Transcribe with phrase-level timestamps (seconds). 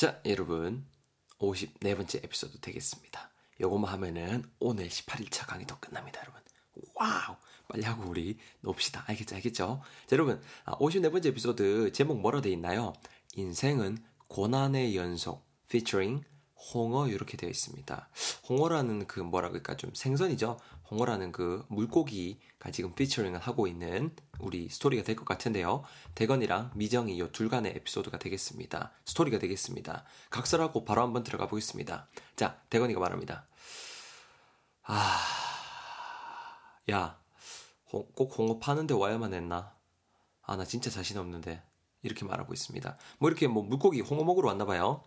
[0.00, 0.86] 자, 여러분.
[1.40, 3.30] 54번째 에피소드 되겠습니다.
[3.60, 6.40] 요거만 하면은 오늘 18일차 강의도 끝납니다, 여러분.
[6.94, 7.36] 와우!
[7.68, 9.04] 빨리 하고 우리 놉시다.
[9.06, 9.36] 알겠죠?
[9.36, 9.82] 알겠죠?
[10.06, 10.40] 자, 여러분.
[10.64, 12.94] 54번째 에피소드 제목 뭐라 돼 있나요?
[13.34, 15.46] 인생은 고난의 연속.
[15.66, 16.24] featuring
[16.60, 18.08] 홍어 이렇게 되어 있습니다.
[18.48, 20.58] 홍어라는 그 뭐라 그럴까 좀 생선이죠.
[20.90, 25.82] 홍어라는 그 물고기가 지금 피처링을 하고 있는 우리 스토리가 될 것 같은데요.
[26.14, 28.92] 대건이랑 미정이 요 둘간의 에피소드가 되겠습니다.
[29.06, 30.04] 스토리가 되겠습니다.
[30.30, 32.08] 각설하고 바로 한번 들어가 보겠습니다.
[32.36, 33.46] 자, 대건이가 말합니다.
[34.82, 35.18] 아,
[36.90, 37.18] 야,
[37.84, 39.74] 꼭 홍어 파는데 와야만 했나?
[40.42, 41.62] 아, 나 진짜 자신 없는데.
[42.02, 42.96] 이렇게 말하고 있습니다.
[43.18, 45.02] 뭐 이렇게 뭐 물고기 홍어 먹으러 왔나 봐요.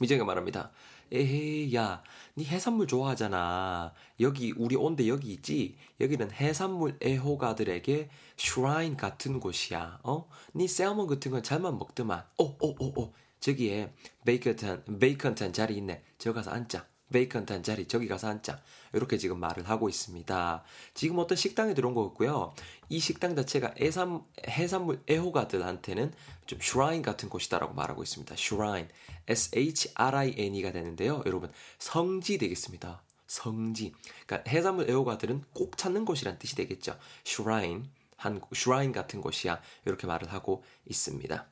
[0.00, 0.70] 미정이가 말합니다.
[1.12, 2.02] 에헤이, 야,
[2.36, 3.92] 니 해산물 좋아하잖아.
[4.20, 5.76] 여기, 우리 온데 여기 있지?
[6.00, 10.00] 여기는 해산물 애호가들에게 shrine 같은 곳이야.
[10.02, 10.28] 어?
[10.56, 12.24] 니 salmon 같은 건 잘만 먹더만.
[12.38, 13.12] 오, 오, 오, 오.
[13.40, 13.92] 저기에
[14.24, 16.02] vacant한, vacant한 자리 있네.
[16.18, 16.86] 저 가서 앉자.
[17.12, 18.60] vacant한 자리 저기 가서 앉자.
[18.92, 20.62] 이렇게 지금 말을 하고 있습니다.
[20.94, 22.54] 지금 어떤 식당에 들어온 거 같고요.
[22.88, 26.12] 이 식당 자체가 해산, 해산물 애호가들한테는
[26.46, 28.34] 좀 shrine 같은 곳이다라고 말하고 있습니다.
[28.36, 28.88] shrine.
[29.28, 31.22] S-H-R-I-N-E가 되는데요.
[31.26, 33.02] 여러분, 성지 되겠습니다.
[33.26, 33.92] 성지.
[34.26, 36.98] 그러니까 해산물 애호가들은 꼭 찾는 곳이란 뜻이 되겠죠.
[37.24, 37.88] 슈라인.
[38.16, 39.60] 한, 슈라인 같은 곳이야.
[39.86, 41.46] 이렇게 말을 하고 있습니다.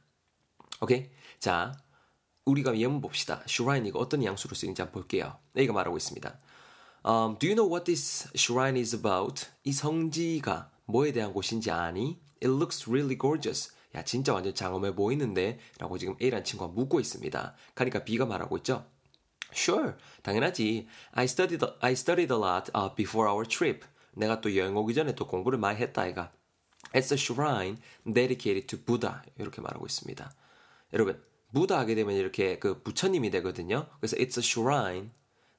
[0.81, 1.11] 오케이?
[1.39, 1.73] 자,
[2.49, 3.43] 우리가 예문 봅시다.
[3.45, 5.39] shrine 이거 어떤 양수로 쓰이는지 한번 볼게요.
[5.57, 6.39] A가 말하고 있습니다.
[7.05, 9.47] Um, do you know what this shrine is about?
[9.65, 12.21] 이 성지가 뭐에 대한 곳인지 아니?
[12.43, 13.71] It looks really gorgeous.
[13.95, 17.55] 야 진짜 완전 장엄해 보이는데 라고 지금 A란 친구가 묻고 있습니다.
[17.75, 18.85] 그러니까 B가 말하고 있죠.
[19.53, 20.89] Sure, 당연하지.
[21.13, 23.87] I studied, I studied a lot uh, before our trip.
[24.13, 26.33] 내가 또 여행 오기 전에 또 공부를 많이 했다, 아이가.
[26.93, 29.21] It's a shrine dedicated to Buddha.
[29.39, 30.31] 이렇게 말하고 있습니다.
[30.93, 33.89] 여러분, 부다 하게 되면 이렇게 그 부처님이 되거든요.
[34.01, 35.11] 그래서 it's a shrine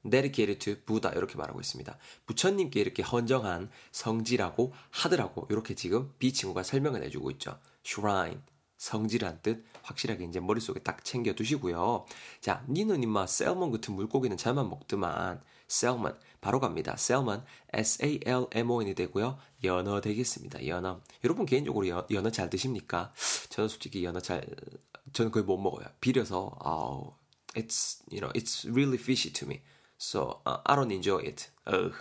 [0.09, 1.97] dedicated to Buddha 이렇게 말하고 있습니다.
[2.25, 5.47] 부처님께 이렇게 헌정한 성지라고 하더라고.
[5.49, 7.59] 이렇게 지금 B 친구가 설명을 해주고 있죠.
[7.85, 8.39] shrine
[8.77, 12.05] 성지란 뜻 확실하게 이제 머릿속에 딱 챙겨 두시고요.
[12.39, 16.95] 자, 니는 임마 salmon 같은 물고기는 잘만 먹더만 salmon 바로 갑니다.
[16.95, 17.43] salmon
[17.73, 19.37] S-A-L-M-O-N이 되고요.
[19.65, 20.65] 연어 되겠습니다.
[20.65, 21.01] 연어.
[21.25, 23.11] 여러분 개인적으로 여, 연어 잘 드십니까?
[23.49, 24.45] 저는 솔직히 연어 잘
[25.13, 25.87] 저는 거의 못 먹어요.
[26.01, 27.13] 비려서 아우
[27.55, 29.61] it's you know it's really fishy to me.
[29.97, 31.49] So uh, I don't enjoy it.
[31.67, 31.93] Ugh.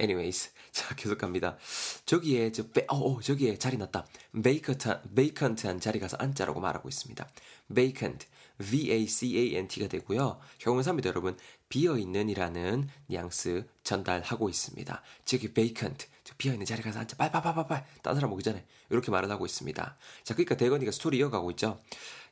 [0.00, 1.56] Anyways, 자 계속 갑니다.
[2.04, 4.06] 저기에 저 베, 어, 어 저기에 자리 났다.
[4.42, 7.28] vacant vacant한 자리 가서 앉자라고 말하고 있습니다.
[7.74, 8.26] vacant
[8.58, 10.38] V-A-C-A-N-T가 되고요.
[10.60, 11.36] 형용사입니다, 여러분.
[11.68, 15.02] 비어 있는이라는 뉘앙스 전달하고 있습니다.
[15.24, 17.16] 저기 vacant, 저 비어 있는 자리 가서 앉자.
[17.16, 17.84] 빨빨빨빨빨.
[18.02, 18.64] 딴 사람 오기 전에.
[18.90, 19.96] 이렇게 말을 하고 있습니다.
[20.22, 21.80] 자, 그러니까 대건이가 스토리 이어가고 있죠.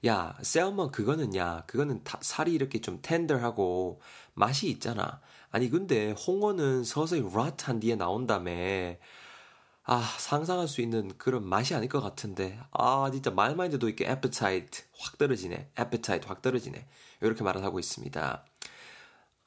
[0.07, 4.01] 야, salmon 그거는 야, 그거는 다, 살이 이렇게 좀 tender하고
[4.35, 5.21] 맛이 있잖아.
[5.51, 8.51] 아니, 근데 홍어는 서서히 rot한 뒤에 나온다며.
[9.85, 12.59] 아, 상상할 수 있는 그런 맛이 아닐 것 같은데.
[12.73, 15.71] 아, 진짜 말만 해도 이렇게 appetite 확 떨어지네.
[15.79, 16.87] appetite 확 떨어지네.
[17.21, 18.45] 이렇게 말을 하고 있습니다.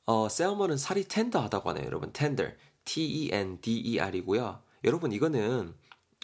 [0.06, 2.12] 어, 셀먼은 살이 텐더하다고 하네요, 여러분.
[2.14, 2.56] tender.
[2.86, 4.62] T-E-N-D-E-R이고요.
[4.84, 5.74] 여러분, 이거는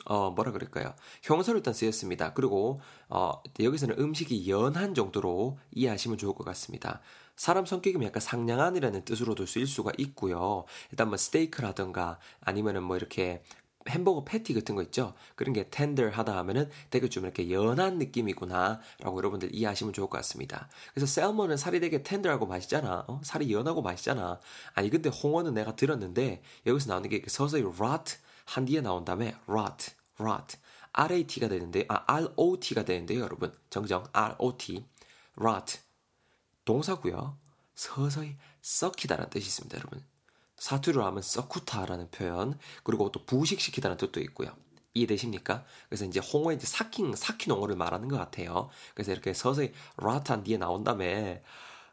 [0.06, 0.94] 어, 뭐라 그럴까요?
[1.22, 2.34] 형사로 일단 쓰였습니다.
[2.34, 7.02] 그리고, 어, 여기서는 음식이 연한 정도로 이해하시면 좋을 것 같습니다.
[7.36, 10.66] 사람 성격이면 약간 상냥한이라는 뜻으로도 쓰일 수가 있고요.
[10.92, 13.44] 일단 뭐 스테이크라든가 아니면은 뭐 이렇게
[13.90, 15.14] 햄버거 패티 같은 거 있죠?
[15.36, 20.18] 그런 게 텐더 하다 하면은 되게 좀 이렇게 연한 느낌이구나 라고 여러분들 이해하시면 좋을 것
[20.18, 20.70] 같습니다.
[20.94, 23.06] 그래서 셀몬은 살이 되게 텐더하고 맛있잖아.
[23.08, 23.22] 어?
[23.24, 24.40] 살이 연하고 맛있잖아.
[24.74, 28.18] 아니 근데 홍어는 내가 들었는데 여기서 나오는 게 서서히 rot
[28.52, 30.58] 한 뒤에 나온 다음에 rot, rot.
[30.92, 33.58] RAT가 되는데 아 ROT가 되는데요 여러분.
[33.70, 34.86] 정정 ROT
[35.38, 35.80] rot.
[36.66, 37.38] 동사고요.
[37.76, 40.04] 서서히 썩히다라는 뜻이 있습니다 여러분.
[40.58, 44.54] 사투리로 하면 썩쿠타라는 표현 그리고 또 부식시키다는 뜻도 있고요.
[44.94, 45.64] 이해되십니까?
[45.88, 48.70] 그래서 이제 홍어의 이제 삭힌 삭힌 홍어를 말하는 것 같아요.
[48.94, 51.42] 그래서 이렇게 서서히 rot한 뒤에 나온 다음에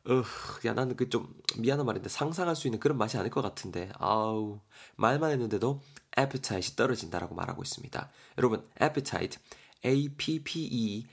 [0.08, 0.22] 으,
[0.66, 3.90] 야, 나는 그 좀 미안한 말인데 상상할 수 있는 그런 맛이 아닐 것 같은데.
[3.98, 4.60] 아우,
[4.96, 5.80] 말만 했는데도
[6.18, 8.10] appetite이 떨어진다라고 말하고 있습니다.
[8.38, 9.38] 여러분, appetite,
[9.84, 11.10] A-P-P-E-T-I-T-E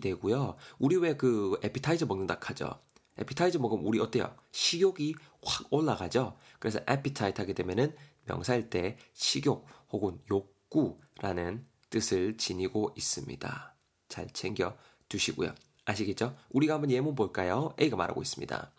[0.00, 0.56] 되고요.
[0.78, 2.80] 우리 왜그 에피타이저 먹는다 하죠?
[3.18, 4.34] 에피타이저 먹으면 우리 어때요?
[4.52, 5.14] 식욕이
[5.44, 6.36] 확 올라가죠?
[6.58, 7.96] 그래서 appetite 하게 되면은
[8.26, 13.74] 명사일 때 식욕 혹은 욕구라는 뜻을 지니고 있습니다.
[14.08, 14.76] 잘 챙겨
[15.08, 15.54] 두시고요.
[15.84, 16.36] 아시겠죠?
[16.50, 17.74] 우리가 한번 예문 볼까요?
[17.80, 18.70] A가 말하고 있습니다.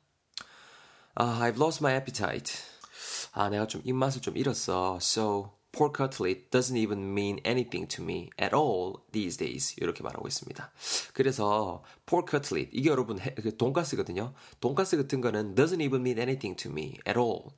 [1.19, 2.78] Uh, I've lost my appetite.
[3.39, 4.97] 아, 내가 좀 입맛을 좀 잃었어.
[5.01, 9.75] So, pork cutlet doesn't even mean anything to me at all these days.
[9.77, 10.69] 이렇게 말하고 있습니다.
[11.13, 14.33] 그래서 pork cutlet 이게 여러분 그 돈가스거든요.
[14.59, 17.53] 돈가스 같은 거는 doesn't even mean anything to me at all.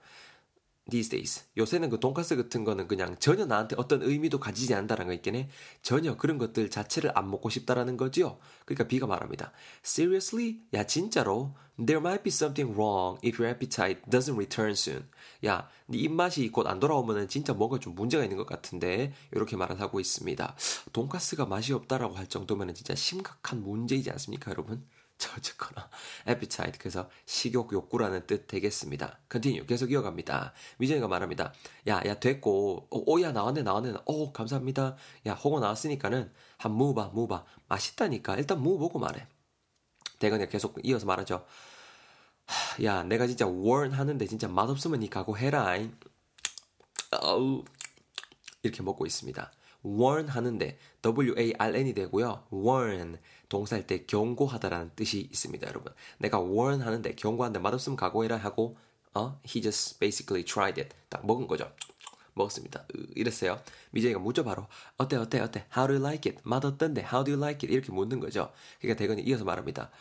[0.91, 1.45] These days.
[1.57, 5.49] 요새는 그 돈가스 같은 거는 그냥 전혀 나한테 어떤 의미도 가지지 않는다는 거 있긴 해.
[5.81, 8.39] 전혀 그런 것들 자체를 안 먹고 싶다라는 거죠.
[8.65, 9.51] 그러니까 비가 말합니다.
[9.83, 10.59] Seriously?
[10.73, 11.55] 야 진짜로?
[11.83, 15.09] There might be something wrong if your appetite doesn't return soon.
[15.45, 19.81] 야, 네 입맛이 곧 안 돌아오면은 진짜 뭔가 좀 문제가 있는 것 같은데 이렇게 말을
[19.81, 20.55] 하고 있습니다.
[20.93, 24.85] 돈가스가 맛이 없다라고 할 정도면은 진짜 심각한 문제이지 않습니까, 여러분?
[25.21, 25.87] 자, 어쨌거나
[26.27, 29.19] appetite 그래서 식욕 욕구라는 뜻 되겠습니다.
[29.31, 30.51] continue 계속 이어갑니다.
[30.79, 31.53] 미정이가 말합니다.
[31.89, 33.93] 야, 야 됐고 어, 오, 야 나왔네 나왔네.
[34.05, 34.95] 오 감사합니다.
[35.27, 39.27] 야 홍어 나왔으니까는 한 무봐 무봐 맛있다니까 일단 무 보고 말해.
[40.17, 41.45] 대건이 계속 이어서 말하죠.
[42.83, 45.77] 야 내가 진짜 원 하는데 진짜 맛없으면 니 각오해라.
[47.21, 47.63] 어우
[48.63, 49.51] 이렇게 먹고 있습니다.
[49.85, 52.43] Warn 하는데 W-A-R-N이 되고요.
[52.53, 53.17] warn
[53.49, 55.93] 동사일 때 경고하다라는 뜻이 있습니다, 여러분.
[56.19, 58.75] 내가 warn 하는데 경고하는데 맛없으면 각오해라 하고
[59.13, 59.39] 어?
[59.45, 60.95] he just basically tried it.
[61.09, 61.71] 딱 먹은 거죠.
[62.33, 62.85] 먹었습니다.
[63.15, 63.59] 이랬어요.
[63.91, 64.67] 미정이가 묻죠 바로
[64.97, 66.41] 어때 어때 어때 How do you like it?
[66.43, 67.01] 맛 어떤데?
[67.01, 67.73] How do you like it?
[67.73, 68.51] 이렇게 묻는 거죠.
[68.79, 69.91] 그러니까 대건이 이어서 말합니다.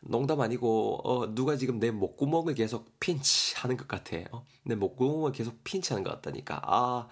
[0.00, 4.16] 농담 아니고 어, 누가 지금 내 목구멍을 계속 핀치 하는 것 같아.
[4.32, 4.44] 어?
[4.64, 6.60] 내 목구멍을 계속 핀치 하는 것 같다니까.
[6.64, 7.08] 아,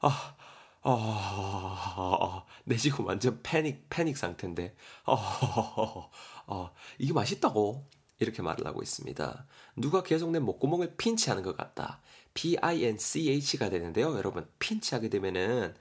[0.00, 0.34] 아,
[0.88, 6.08] 아, 내 지금 완전 패닉, 패닉 상태인데, 아,
[6.46, 7.84] 아, 이게 맛있다고?
[8.20, 9.46] 이렇게 말을 하고 있습니다.
[9.76, 12.00] 누가 계속 내 목구멍을 핀치하는 것 같다.
[12.34, 14.48] P-I-N-C-H가 되는데요, 여러분.
[14.60, 15.74] 핀치하게 되면은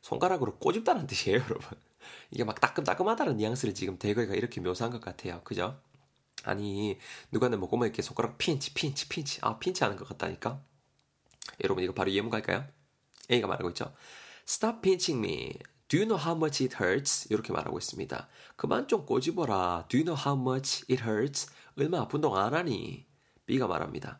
[0.00, 1.78] 손가락으로 꼬집다는 뜻이에요, 여러분.
[2.30, 5.40] 이게 막 따끔따끔하다는 뉘앙스를 지금 대거가 이렇게 묘사한 것 같아요.
[5.42, 5.80] 그죠?
[6.44, 6.98] 아니,
[7.32, 9.40] 누가 내 목구멍에 이렇게 손가락 핀치, 핀치, 핀치.
[9.42, 10.62] 아, 핀치 하는 것 같다니까?
[11.64, 12.64] 여러분, 이거 바로 예문갈까요?
[13.30, 13.92] A가 말하고 있죠.
[14.46, 15.58] Stop pinching me.
[15.88, 17.26] Do you know how much it hurts?
[17.30, 18.28] 이렇게 말하고 있습니다.
[18.56, 19.86] 그만 좀 꼬집어라.
[19.88, 21.50] Do you know how much it hurts?
[21.76, 23.06] 얼마 아픈 동안 안 하니?
[23.46, 24.18] B가 말합니다.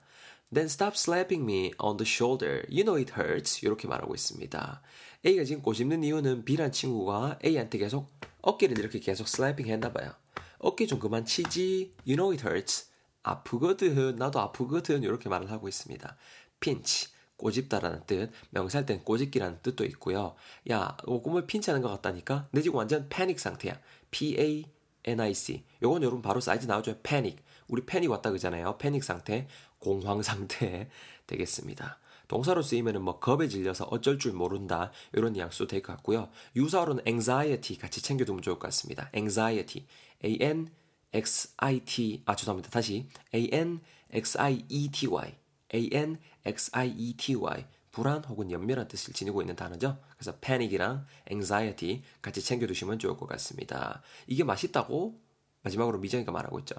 [0.52, 2.62] Then stop slapping me on the shoulder.
[2.68, 3.64] You know it hurts.
[3.64, 4.82] 이렇게 말하고 있습니다.
[5.24, 10.12] A가 지금 꼬집는 이유는 B란 친구가 A한테 계속 어깨를 이렇게 계속 slapping 했나 봐요.
[10.58, 11.94] 어깨 좀 그만 치지.
[12.06, 12.90] You know it hurts.
[13.22, 14.16] 아프거든.
[14.16, 15.02] 나도 아프거든.
[15.04, 16.16] 이렇게 말을 하고 있습니다.
[16.60, 17.08] pinch.
[17.42, 20.34] 꼬집다라는 뜻, 명사할 땐 꼬집기라는 뜻도 있고요.
[20.70, 22.48] 야, 꿈을 핀치하는 것 같다니까?
[22.52, 23.78] 내 지금 완전 패닉 상태야.
[24.12, 25.64] P-A-N-I-C.
[25.82, 27.00] 요건 여러분 바로 사이즈 나오죠?
[27.02, 27.42] 패닉.
[27.68, 28.78] 우리 패닉 왔다 그러잖아요.
[28.78, 29.48] 패닉 상태,
[29.78, 30.88] 공황 상태
[31.26, 31.98] 되겠습니다.
[32.28, 36.30] 동사로 쓰이면은 뭐 겁에 질려서 어쩔 줄 모른다 이런 뉘앙스도 될 것 같고요.
[36.56, 39.10] 유사어로는 anxiety 같이 챙겨두면 좋을 것 같습니다.
[39.14, 39.86] anxiety,
[40.24, 40.70] a n
[41.12, 42.70] x i t 아 죄송합니다.
[42.70, 43.80] 다시 a n
[44.12, 45.34] x i e t y
[46.46, 49.98] A-N-X-I-E-T-Y 불안 혹은 연멸한 뜻을 지니고 있는 단어죠.
[50.16, 54.02] 그래서 panic이랑 anxiety 같이 챙겨두시면 좋을 것 같습니다.
[54.26, 55.20] 이게 맛있다고
[55.62, 56.74] 마지막으로 미정이가 말하고 있죠.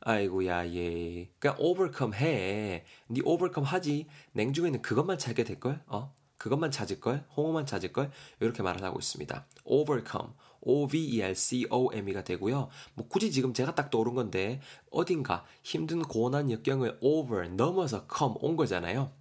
[0.00, 2.84] 아이고야 얘 그냥 overcome 해.
[3.08, 4.06] 네 overcome 하지.
[4.32, 5.82] 냉중에는 그것만 찾게 될 걸?
[5.86, 6.14] 어?
[6.38, 7.24] 그것만 찾을 걸?
[7.36, 8.10] 홍어만 찾을 걸?
[8.40, 9.46] 이렇게 말을 하고 있습니다.
[9.64, 10.32] overcome.
[10.62, 12.68] O-V-E-R-C-O-M-E가 되고요.
[12.94, 14.60] 뭐 굳이 지금 제가 딱 떠오른 건데
[14.90, 19.12] 어딘가 힘든 고난 역경을 over, 넘어서 come 온 거잖아요.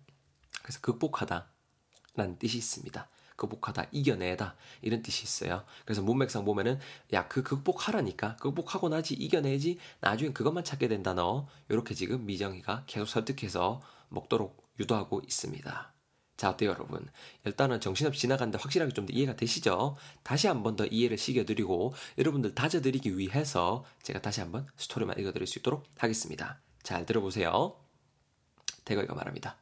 [0.61, 1.47] 그래서 극복하다
[2.15, 3.09] 라는 뜻이 있습니다.
[3.35, 5.63] 극복하다, 이겨내다 이런 뜻이 있어요.
[5.83, 6.79] 그래서 문맥상 보면은
[7.11, 13.07] 야 그 극복하라니까 극복하고 나지 이겨내지 나중에 그것만 찾게 된다 너 이렇게 지금 미정이가 계속
[13.07, 15.93] 설득해서 먹도록 유도하고 있습니다.
[16.41, 17.07] 자, 어때요, 여러분?
[17.45, 19.95] 일단은 정신없이 지나갔는데 확실하게 좀 더 이해가 되시죠?
[20.23, 25.59] 다시 한 번 더 이해를 시켜드리고 여러분들 다져드리기 위해서 제가 다시 한번 스토리만 읽어드릴 수
[25.59, 26.59] 있도록 하겠습니다.
[26.81, 27.79] 잘 들어보세요.
[28.85, 29.57] 대거이가 말합니다.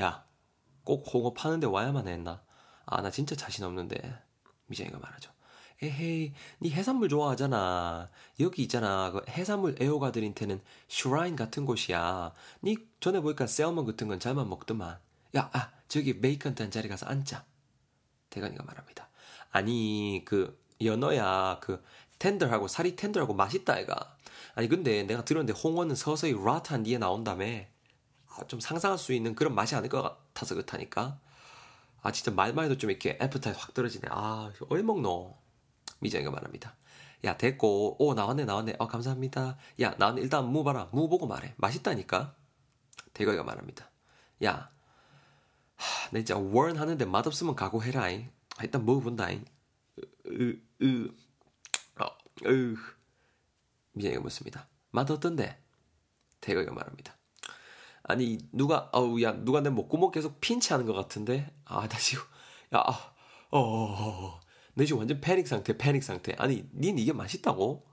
[0.00, 0.26] 야,
[0.84, 2.42] 꼭 홍어 파는데 와야만 했나?
[2.84, 4.18] 아, 나 진짜 자신 없는데.
[4.66, 5.30] 미정이가 말하죠.
[5.82, 8.08] 에헤이, 니 해산물 좋아하잖아.
[8.40, 9.10] 여기 있잖아.
[9.10, 12.32] 그 해산물 애호가들한테는 슈라인 같은 곳이야.
[12.64, 14.98] 니 전에 보니까 셀먼 같은 건 잘만 먹더만.
[15.36, 17.44] 야, 아, 저기 베이컨 단 자리 가서 앉자.
[18.30, 19.08] 대건이가 말합니다.
[19.50, 21.82] 아니, 그, 연어야, 그,
[22.18, 24.16] 텐더하고, 살이 텐더하고 맛있다, 애가.
[24.54, 27.44] 아니, 근데 내가 들었는데 홍어는 서서히 라트한 뒤에 나온다며.
[28.28, 31.18] 아, 좀 상상할 수 있는 그런 맛이 아닐 것 같아서 그렇다니까.
[32.02, 34.08] 아, 진짜 말만 해도 좀 이렇게 애프타이 확 떨어지네.
[34.10, 35.36] 아, 얼 먹노?
[36.00, 36.76] 미정이가 말합니다.
[37.24, 37.96] 야 됐고.
[37.98, 38.76] 오 나왔네 나왔네.
[38.78, 39.56] 어 감사합니다.
[39.80, 40.88] 야 나는 일단 무 봐라.
[40.92, 41.54] 무 보고 말해.
[41.56, 42.34] 맛있다니까.
[43.12, 43.90] 대거이가 말합니다.
[44.44, 44.70] 야
[45.76, 48.30] 하, 내 진짜 원 하는데 맛없으면 각오해라잉.
[48.58, 49.44] 아, 일단 먹어본다잉.
[50.26, 51.08] 으으
[51.98, 52.06] 어,
[52.46, 52.76] 으.
[53.92, 54.68] 미정이가 묻습니다.
[54.90, 55.62] 맛 어떤데?
[56.40, 57.16] 대거이가 말합니다.
[58.08, 61.52] 아니 누가 어우 야 누가 내 목구멍 계속 핀치하는 것 같은데?
[61.64, 62.22] 아나 지금
[62.72, 62.92] 야어어
[63.50, 64.40] 어, 어, 어.
[64.76, 67.86] 내 지금 완전 패닉 상태 패닉 상태 아니 닌 이게 맛있다고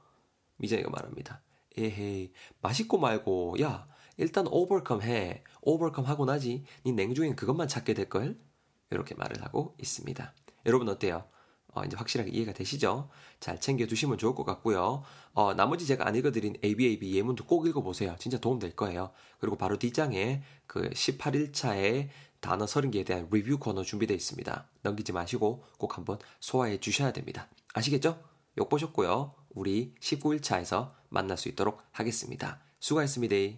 [0.57, 1.41] 미jan이가 말합니다
[1.77, 3.87] 에헤이 맛있고 말고 야
[4.17, 8.37] 일단 오버컴 해 오버컴 하고 나지 닌 냉중에는 그것만 찾게 될걸
[8.91, 10.33] 이렇게 말을 하고 있습니다
[10.65, 11.25] 여러분 어때요
[11.73, 13.09] 어, 이제 확실하게 이해가 되시죠?
[13.39, 15.01] 잘 챙겨두시면 좋을 것 같고요.
[15.33, 18.15] 어, 나머지 제가 안 읽어드린 ABAB 예문도 꼭 읽어보세요.
[18.19, 19.11] 진짜 도움 될 거예요.
[19.39, 22.09] 그리고 바로 뒷장에 그 18일차의
[22.43, 24.67] 단어 30개에 대한 리뷰 코너 준비되어 있습니다.
[24.81, 27.47] 넘기지 마시고 꼭 한번 소화해 주셔야 됩니다.
[27.73, 28.21] 아시겠죠?
[28.57, 29.33] 욕 보셨고요.
[29.49, 32.59] 우리 19일차에서 만날 수 있도록 하겠습니다.
[32.81, 33.57] 수고하셨습니다.